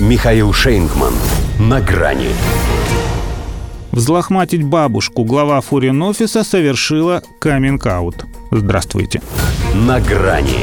[0.00, 1.14] Михаил Шейнгман.
[1.60, 2.30] На грани.
[3.92, 8.24] Взлохматить бабушку глава фурин-офиса совершила каминг-аут.
[8.50, 9.22] Здравствуйте.
[9.72, 10.58] На грани.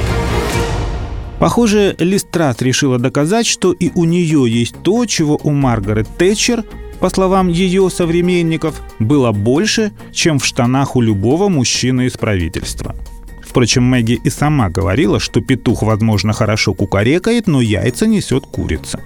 [1.39, 6.65] Похоже, Листрат решила доказать, что и у нее есть то, чего у Маргарет Тэтчер,
[6.99, 12.97] по словам ее современников, было больше, чем в штанах у любого мужчины из правительства.
[13.41, 18.99] Впрочем, Мэгги и сама говорила, что петух, возможно, хорошо кукарекает, но яйца несет курица.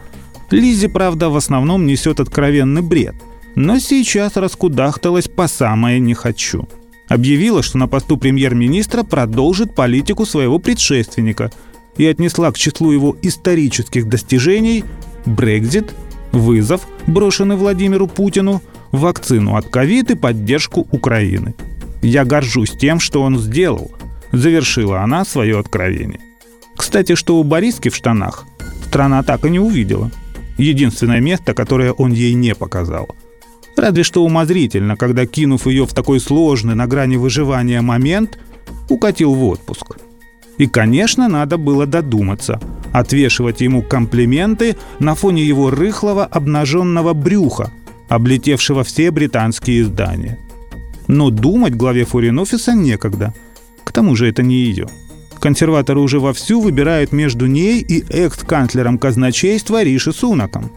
[0.55, 3.15] Лиззи, правда, в основном несет откровенный бред,
[3.55, 6.67] но сейчас раскудахталась по самое «не хочу».
[7.09, 11.51] Объявила, что на посту премьер-министра продолжит политику своего предшественника
[11.97, 14.85] и отнесла к числу его исторических достижений
[15.25, 15.93] Брекзит,
[16.31, 21.53] вызов, брошенный Владимиру Путину, вакцину от ковид и поддержку Украины.
[22.01, 23.91] «Я горжусь тем, что он сделал»,—
[24.31, 26.21] завершила она свое откровение.
[26.77, 28.45] Кстати, что у Бориски в штанах
[28.87, 30.11] страна так и не увидела.
[30.57, 33.15] Единственное место, которое он ей не показал.
[33.75, 38.39] Разве что умозрительно, когда, кинув ее в такой сложный на грани выживания момент,
[38.89, 39.97] укатил в отпуск.
[40.57, 42.61] И, конечно, надо было додуматься,
[42.93, 47.71] отвешивать ему комплименты на фоне его рыхлого обнаженного брюха,
[48.07, 50.39] облетевшего все британские издания.
[51.07, 53.33] Но думать главе форин-офиса некогда.
[53.83, 54.87] К тому же это не ее.
[55.45, 60.71] Консерваторы уже вовсю выбирают между ней и экс-канцлером казначейства Риши Сунаком.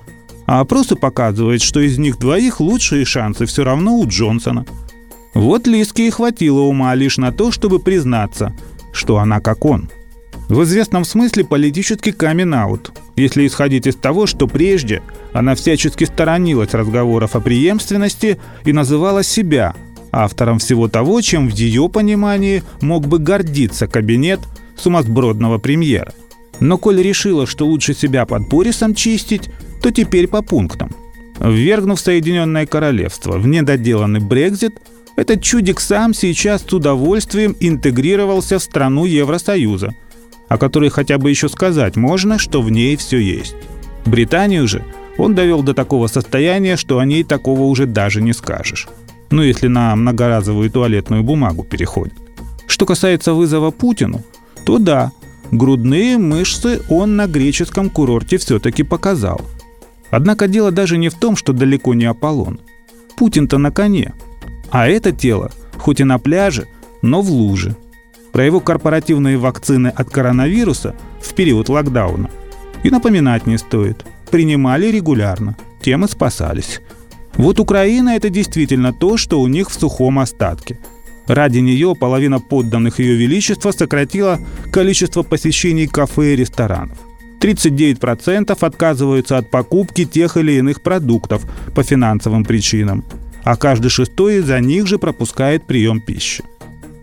[0.44, 4.66] А опросы показывают, что из них двоих лучшие шансы все равно у Джонсона.
[5.32, 8.54] Вот Лиске и хватило ума лишь на то, чтобы признаться,
[8.92, 9.88] что она как он.
[10.50, 15.00] В известном смысле политический камин-аут, если исходить из того, что прежде
[15.32, 19.74] она всячески сторонилась разговоров о преемственности и называла себя
[20.12, 24.40] автором всего того, чем в ее понимании мог бы гордиться кабинет
[24.80, 26.12] сумасбродного премьера.
[26.60, 29.50] Но коль решила, что лучше себя под Борисом чистить,
[29.82, 30.90] то теперь по пунктам.
[31.38, 34.74] Ввергнув Соединенное Королевство в недоделанный Брекзит,
[35.16, 39.94] этот чудик сам сейчас с удовольствием интегрировался в страну Евросоюза,
[40.48, 43.54] о которой хотя бы еще сказать можно, что в ней все есть.
[44.04, 44.84] Британию же
[45.16, 48.88] он довел до такого состояния, что о ней такого уже даже не скажешь.
[49.30, 52.14] Ну, если на многоразовую туалетную бумагу переходит.
[52.66, 54.22] Что касается вызова Путину–
[54.68, 55.12] то да,
[55.50, 59.40] грудные мышцы он на греческом курорте все-таки показал.
[60.10, 62.60] Однако дело даже не в том, что далеко не Аполлон.
[63.16, 64.12] Путин-то на коне.
[64.68, 66.68] А это тело, хоть и на пляже,
[67.00, 67.76] но в луже.
[68.30, 72.28] Про его корпоративные вакцины от коронавируса в период локдауна
[72.82, 74.04] и напоминать не стоит.
[74.30, 76.82] Принимали регулярно, тем и спасались.
[77.36, 80.78] Вот Украина– это действительно то, что у них в сухом остатке–
[81.28, 84.40] Ради нее половина подданных Ее Величества сократила
[84.72, 86.98] количество посещений кафе и ресторанов.
[87.40, 91.44] 39% отказываются от покупки тех или иных продуктов
[91.74, 93.04] по финансовым причинам,
[93.44, 96.42] а каждый шестой из-за них же пропускает прием пищи.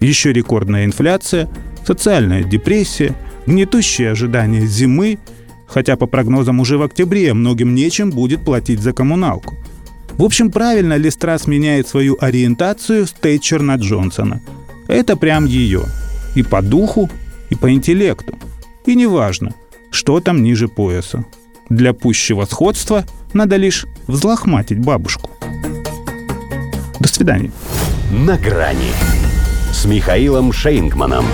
[0.01, 1.47] Еще рекордная инфляция,
[1.85, 3.13] социальная депрессия,
[3.45, 5.19] гнетущее ожидание зимы,
[5.67, 9.55] хотя по прогнозам уже в октябре многим нечем будет платить за коммуналку–
[10.17, 14.41] в общем, правильно Листрас меняет свою ориентацию с Тэтчер на Джонсона.
[14.87, 15.83] Это прям ее.
[16.35, 17.09] И по духу,
[17.49, 18.37] и по интеллекту.
[18.85, 19.53] И неважно,
[19.91, 21.25] что там ниже пояса.
[21.69, 25.29] Для пущего сходства надо лишь взлохматить бабушку.
[26.99, 27.51] До свидания.
[28.11, 28.91] На грани
[29.73, 31.25] с Михаилом Шейнгманом.